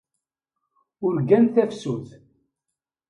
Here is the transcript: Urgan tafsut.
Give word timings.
Urgan 1.05 1.45
tafsut. 1.53 2.07